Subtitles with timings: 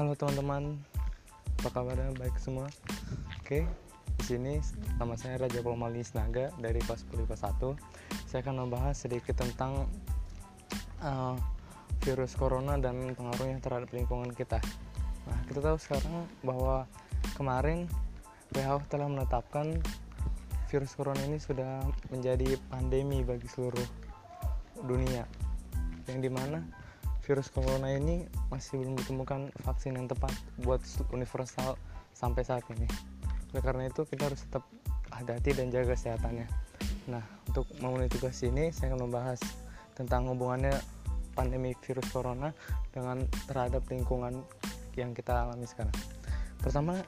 [0.00, 0.80] Halo teman-teman,
[1.60, 2.16] apa kabarnya?
[2.16, 2.72] Baik semua?
[3.36, 3.68] Oke,
[4.16, 4.56] di sini
[4.96, 7.60] nama saya Raja Palmalis Naga dari kelas 10 kelas 1.
[8.24, 9.92] Saya akan membahas sedikit tentang
[11.04, 11.36] uh,
[12.00, 14.56] virus corona dan pengaruhnya terhadap lingkungan kita.
[15.28, 16.88] Nah, kita tahu sekarang bahwa
[17.36, 17.84] kemarin
[18.56, 19.84] WHO telah menetapkan
[20.72, 23.84] virus corona ini sudah menjadi pandemi bagi seluruh
[24.80, 25.28] dunia
[26.08, 26.79] yang di mana
[27.30, 30.34] virus corona ini masih belum ditemukan vaksin yang tepat
[30.66, 30.82] buat
[31.14, 31.78] universal
[32.10, 32.90] sampai saat ini.
[33.54, 34.66] Oleh karena itu kita harus tetap
[35.14, 36.50] hati-hati dan jaga kesehatannya.
[37.06, 39.38] Nah untuk memenuhi tugas ini saya akan membahas
[39.94, 40.74] tentang hubungannya
[41.38, 42.50] pandemi virus corona
[42.90, 44.42] dengan terhadap lingkungan
[44.98, 45.94] yang kita alami sekarang.
[46.58, 46.98] Pertama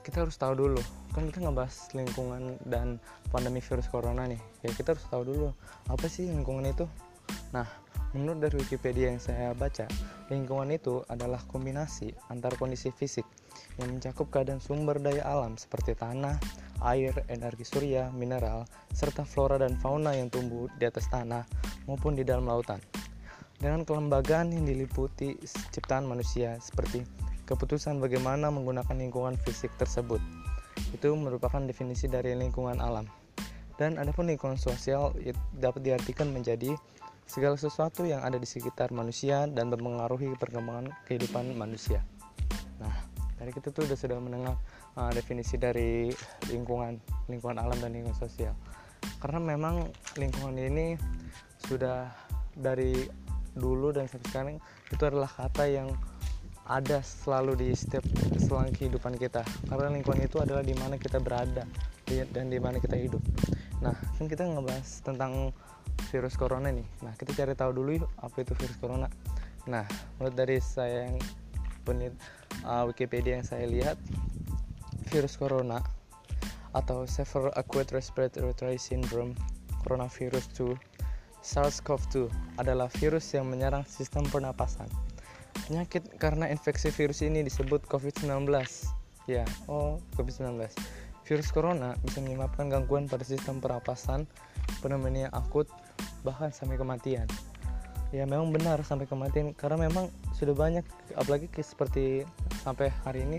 [0.00, 0.80] kita harus tahu dulu.
[1.12, 2.96] Kan kita ngebahas lingkungan dan
[3.28, 4.40] pandemi virus corona nih.
[4.64, 5.52] Ya kita harus tahu dulu
[5.92, 6.88] apa sih lingkungan itu?
[7.52, 7.68] Nah
[8.12, 9.88] menurut dari Wikipedia yang saya baca
[10.28, 13.24] lingkungan itu adalah kombinasi antar kondisi fisik
[13.80, 16.36] yang mencakup keadaan sumber daya alam seperti tanah,
[16.84, 21.44] air, energi surya, mineral, serta flora dan fauna yang tumbuh di atas tanah
[21.88, 22.80] maupun di dalam lautan.
[23.62, 25.38] Dengan kelembagaan yang diliputi
[25.70, 27.06] ciptaan manusia seperti
[27.46, 30.18] keputusan bagaimana menggunakan lingkungan fisik tersebut.
[30.90, 33.06] Itu merupakan definisi dari lingkungan alam.
[33.78, 35.14] Dan adapun lingkungan sosial
[35.56, 36.74] dapat diartikan menjadi
[37.26, 42.04] segala sesuatu yang ada di sekitar manusia dan mempengaruhi perkembangan kehidupan manusia.
[42.82, 42.92] Nah,
[43.38, 44.54] dari kita tuh udah sudah mendengar
[44.94, 46.12] uh, definisi dari
[46.50, 48.54] lingkungan, lingkungan alam dan lingkungan sosial.
[49.18, 50.94] Karena memang lingkungan ini
[51.62, 52.10] sudah
[52.54, 53.06] dari
[53.52, 54.56] dulu dan sampai sekarang
[54.90, 55.88] itu adalah kata yang
[56.66, 58.06] ada selalu di setiap
[58.38, 59.42] selang kehidupan kita.
[59.66, 61.66] Karena lingkungan itu adalah di mana kita berada
[62.06, 63.22] dan di mana kita hidup.
[63.82, 65.50] Nah, kan kita ngebahas tentang
[66.12, 66.84] virus corona nih.
[67.00, 69.08] Nah, kita cari tahu dulu yuk apa itu virus corona.
[69.64, 69.88] Nah,
[70.20, 71.16] menurut dari saya yang
[71.88, 72.12] penit
[72.68, 73.96] uh, Wikipedia yang saya lihat,
[75.08, 75.80] virus corona
[76.76, 79.36] atau Severe Acute Respiratory Syndrome
[79.84, 80.76] Coronavirus 2
[81.42, 82.30] SARS-CoV-2
[82.62, 84.86] adalah virus yang menyerang sistem pernapasan.
[85.66, 88.46] Penyakit karena infeksi virus ini disebut COVID-19.
[89.26, 90.70] Ya, oh COVID-19.
[91.26, 94.26] Virus corona bisa menyebabkan gangguan pada sistem pernapasan,
[94.82, 95.70] pneumonia akut,
[96.22, 97.26] bahkan sampai kematian.
[98.12, 100.84] Ya memang benar sampai kematian karena memang sudah banyak
[101.16, 102.28] apalagi seperti
[102.60, 103.38] sampai hari ini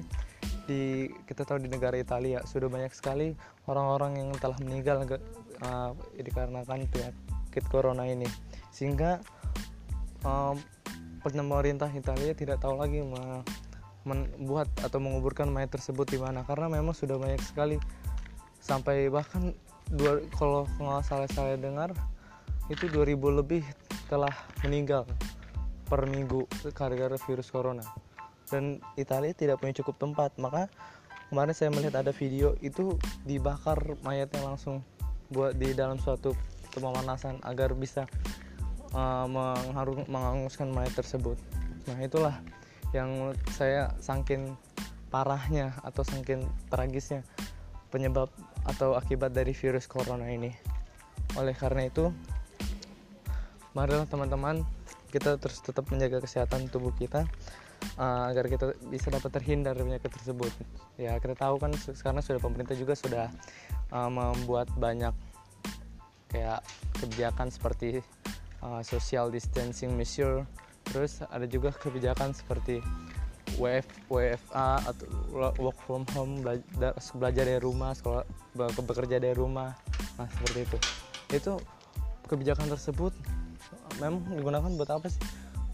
[0.66, 3.36] di kita tahu di negara Italia sudah banyak sekali
[3.68, 5.04] orang-orang yang telah meninggal
[5.62, 8.26] uh, dikarenakan penyakit corona ini.
[8.74, 9.22] Sehingga
[10.24, 10.58] um,
[11.22, 13.04] pemerintah Italia tidak tahu lagi
[14.04, 17.78] membuat atau menguburkan mayat tersebut di mana karena memang sudah banyak sekali.
[18.64, 19.52] Sampai bahkan
[19.92, 21.92] dua kalau nggak salah saya dengar
[22.72, 23.64] itu 2000 lebih
[24.08, 24.32] telah
[24.64, 25.04] meninggal
[25.88, 27.84] per minggu gara-gara virus corona.
[28.48, 30.70] Dan Italia tidak punya cukup tempat maka
[31.34, 34.86] kemarin saya melihat ada video itu dibakar mayatnya langsung
[35.34, 36.38] buat di dalam suatu
[36.74, 38.06] pemanasan agar bisa
[38.94, 39.26] uh,
[40.08, 41.38] menghanguskan mayat tersebut.
[41.90, 42.40] Nah itulah
[42.94, 44.54] yang saya sangkin
[45.10, 47.26] parahnya atau sangkin tragisnya
[47.90, 48.30] penyebab
[48.66, 50.54] atau akibat dari virus corona ini.
[51.38, 52.14] Oleh karena itu
[53.74, 54.62] marilah teman-teman
[55.10, 57.26] kita terus tetap menjaga kesehatan tubuh kita
[57.98, 60.54] uh, agar kita bisa dapat terhindar dari penyakit tersebut.
[60.98, 63.28] Ya kita tahu kan sekarang sudah pemerintah juga sudah
[63.94, 65.14] uh, membuat banyak
[66.34, 66.66] kayak
[66.98, 68.02] kebijakan seperti
[68.66, 70.46] uh, social distancing measure.
[70.90, 72.82] Terus ada juga kebijakan seperti
[73.62, 75.06] WF, WFA atau
[75.62, 78.26] work from home belajar, belajar dari rumah sekolah
[78.58, 79.78] bekerja dari rumah.
[80.18, 80.78] Nah seperti itu.
[81.34, 81.54] Itu
[82.26, 83.14] kebijakan tersebut
[84.00, 85.22] memang digunakan buat apa sih?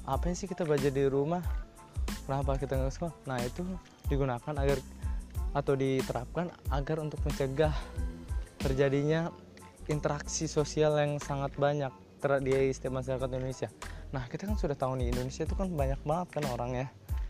[0.07, 1.43] Apa sih kita belajar di rumah?
[2.25, 3.15] Kenapa kita nggak sekolah?
[3.29, 3.61] Nah itu
[4.09, 4.79] digunakan agar
[5.53, 7.73] atau diterapkan agar untuk mencegah
[8.61, 9.33] terjadinya
[9.89, 11.89] interaksi sosial yang sangat banyak
[12.43, 13.69] di setiap masyarakat Indonesia.
[14.13, 16.87] Nah kita kan sudah tahu nih Indonesia itu kan banyak banget kan orang ya.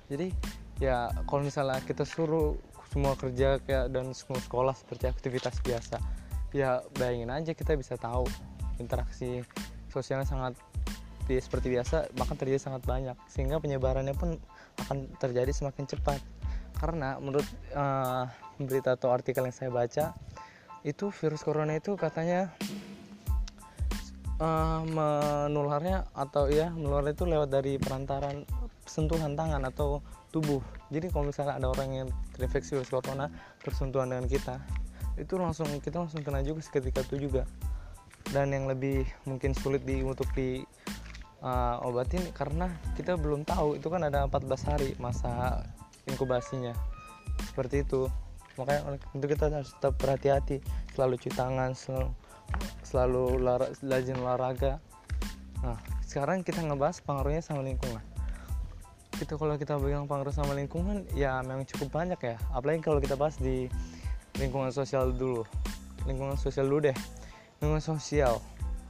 [0.09, 0.27] Jadi
[0.79, 2.55] ya kalau misalnya kita suruh
[2.89, 6.01] semua kerja kayak dan semua sekolah seperti aktivitas biasa
[6.49, 8.25] ya bayangin aja kita bisa tahu
[8.81, 9.45] interaksi
[9.93, 10.57] sosialnya sangat
[11.37, 13.13] seperti biasa bahkan terjadi sangat banyak.
[13.29, 14.41] Sehingga penyebarannya pun
[14.89, 16.17] akan terjadi semakin cepat.
[16.81, 17.45] Karena menurut
[17.77, 18.25] uh,
[18.57, 20.17] berita atau artikel yang saya baca
[20.81, 22.49] itu virus corona itu katanya
[24.39, 28.47] uh, menularnya atau ya menularnya itu lewat dari perantaran
[28.87, 30.01] sentuhan tangan atau
[30.33, 30.63] tubuh.
[30.89, 33.29] Jadi kalau misalnya ada orang yang terinfeksi virus corona
[33.61, 34.57] bersentuhan dengan kita
[35.19, 37.43] itu langsung kita langsung kena juga seketika itu juga.
[38.29, 40.61] Dan yang lebih mungkin sulit di untuk di
[41.43, 43.79] uh, obatin karena kita belum tahu.
[43.79, 45.63] Itu kan ada 14 hari masa
[46.07, 46.75] inkubasinya.
[47.51, 48.07] Seperti itu.
[48.59, 50.59] Makanya untuk kita harus tetap berhati-hati.
[50.95, 52.11] Selalu cuci tangan selalu
[52.83, 54.81] selalu lara, rajin olahraga.
[55.63, 58.01] Nah sekarang kita ngebahas pengaruhnya sama lingkungan.
[59.15, 62.35] Kita kalau kita bilang pengaruh sama lingkungan ya memang cukup banyak ya.
[62.55, 63.69] Apalagi kalau kita bahas di
[64.39, 65.43] lingkungan sosial dulu.
[66.07, 66.97] Lingkungan sosial dulu deh.
[67.59, 68.39] Lingkungan sosial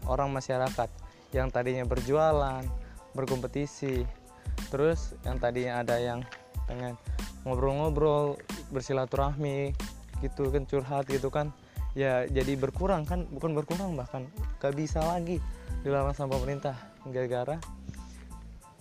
[0.07, 0.90] orang masyarakat
[1.35, 2.63] yang tadinya berjualan
[3.13, 4.05] berkompetisi
[4.69, 6.21] terus yang tadinya ada yang
[6.69, 6.93] pengen
[7.45, 8.37] ngobrol-ngobrol
[8.69, 9.73] bersilaturahmi
[10.21, 11.49] gitu kan curhat gitu kan
[11.97, 14.29] ya jadi berkurang kan bukan berkurang bahkan
[14.61, 15.41] gak bisa lagi
[15.81, 16.75] dilarang sama pemerintah.
[17.07, 17.57] Gara-gara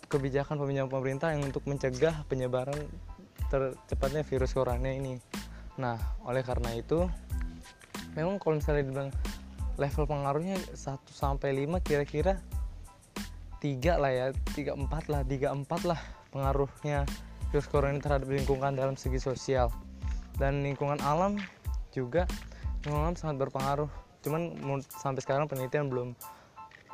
[0.08, 2.76] kebijakan pembijakan pemerintah yang untuk mencegah penyebaran
[3.52, 5.20] tercepatnya virus corona ini.
[5.78, 5.96] Nah
[6.26, 7.06] oleh karena itu
[8.16, 9.10] memang kalau misalnya dibilang
[9.78, 10.76] level pengaruhnya 1
[11.08, 12.42] sampai 5 kira-kira
[13.58, 15.98] tiga lah ya tiga empat lah tiga empat lah
[16.30, 17.06] pengaruhnya
[17.48, 19.72] virus corona ini terhadap lingkungan dalam segi sosial.
[20.36, 21.40] Dan lingkungan alam
[21.90, 22.28] juga
[22.84, 23.90] lingkungan alam sangat berpengaruh.
[24.22, 24.52] Cuman
[24.86, 26.08] sampai sekarang penelitian belum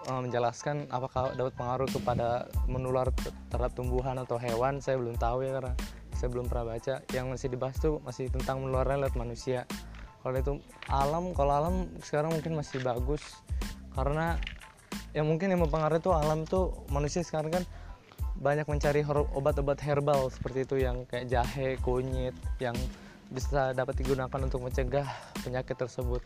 [0.08, 3.10] uh, menjelaskan apakah dapat pengaruh kepada menular
[3.50, 5.74] terhadap tumbuhan atau hewan saya belum tahu ya karena
[6.14, 6.94] saya belum pernah baca.
[7.10, 9.66] Yang masih dibahas tuh masih tentang menularnya lewat manusia
[10.24, 10.52] kalau itu
[10.88, 13.20] alam kalau alam sekarang mungkin masih bagus
[13.92, 14.40] karena
[15.12, 17.64] ya mungkin yang mempengaruhi itu alam tuh manusia sekarang kan
[18.34, 22.74] banyak mencari obat-obat herbal seperti itu yang kayak jahe, kunyit yang
[23.30, 25.06] bisa dapat digunakan untuk mencegah
[25.46, 26.18] penyakit tersebut.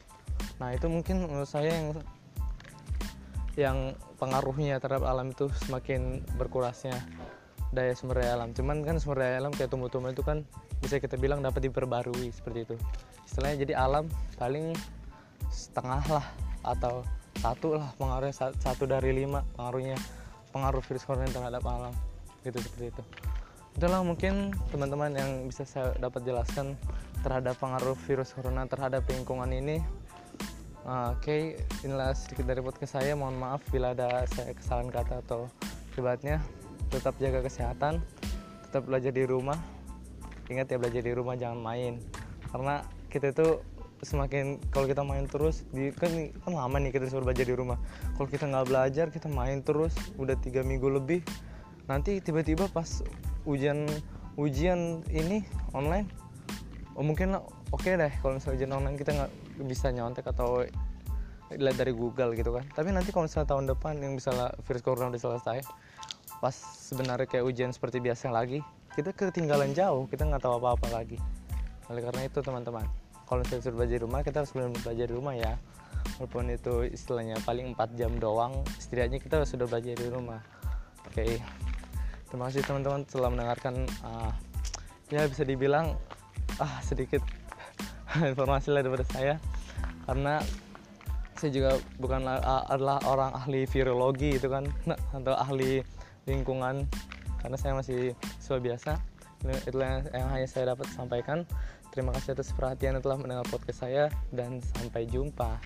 [0.57, 1.89] Nah itu mungkin menurut saya yang
[3.59, 3.79] yang
[4.17, 6.97] pengaruhnya terhadap alam itu semakin berkurasnya
[7.73, 8.51] daya sumber daya alam.
[8.57, 10.45] Cuman kan sumber daya alam kayak tumbuh-tumbuhan itu kan
[10.81, 12.77] bisa kita bilang dapat diperbarui seperti itu.
[13.29, 14.05] Istilahnya jadi alam
[14.41, 14.73] paling
[15.53, 16.27] setengah lah
[16.65, 17.05] atau
[17.39, 19.97] satu lah pengaruhnya satu dari lima pengaruhnya
[20.51, 21.95] pengaruh virus corona terhadap alam.
[22.43, 23.03] Gitu seperti itu.
[23.79, 26.75] Itulah mungkin teman-teman yang bisa saya dapat jelaskan
[27.23, 29.79] terhadap pengaruh virus corona terhadap lingkungan ini.
[30.89, 31.43] Oke okay,
[31.85, 33.13] inilah sedikit dari podcast saya.
[33.13, 35.53] Mohon maaf bila ada saya kesalahan kata atau
[35.93, 36.41] akibatnya
[36.89, 38.01] tetap jaga kesehatan
[38.69, 39.57] tetap belajar di rumah.
[40.53, 41.97] Ingat ya belajar di rumah jangan main.
[42.53, 43.65] Karena kita itu
[44.05, 46.13] semakin kalau kita main terus di kan
[46.45, 47.81] kan lama nih kita suruh belajar di rumah.
[48.15, 51.25] Kalau kita nggak belajar kita main terus udah tiga minggu lebih
[51.89, 53.01] nanti tiba-tiba pas
[53.49, 53.89] ujian
[54.37, 55.41] ujian ini
[55.73, 56.05] online
[56.95, 57.41] oh mungkin
[57.73, 59.33] oke okay deh kalau misalnya ujian online kita nggak
[59.65, 60.69] bisa nyontek atau
[61.49, 62.69] lihat dari Google gitu kan.
[62.77, 65.59] Tapi nanti kalau misalnya tahun depan yang misalnya virus corona udah selesai
[66.39, 68.63] pas sebenarnya kayak ujian seperti biasa lagi
[68.95, 71.19] kita ketinggalan jauh kita nggak tahu apa-apa lagi.
[71.87, 72.87] Oleh karena itu teman-teman
[73.29, 75.53] kalau misalnya suruh belajar di rumah kita harus benar-benar belajar di rumah ya.
[76.19, 80.41] Walaupun itu istilahnya paling 4 jam doang setidaknya kita sudah belajar di rumah.
[81.07, 81.15] Oke.
[81.15, 81.33] Okay.
[82.29, 83.75] terima kasih teman-teman telah mendengarkan
[84.05, 84.33] uh,
[85.09, 85.97] ya bisa dibilang
[86.61, 87.25] ah sedikit
[88.33, 89.35] informasi lah daripada saya.
[90.09, 90.43] Karena
[91.39, 91.71] saya juga
[92.03, 94.67] bukan uh, adalah orang ahli virologi itu kan
[95.17, 95.87] atau ahli
[96.29, 96.85] lingkungan
[97.41, 98.93] karena saya masih siswa biasa
[99.65, 101.47] itulah yang, yang hanya saya dapat sampaikan
[101.89, 105.57] Terima kasih atas perhatian telah mendengar podcast saya dan sampai jumpa.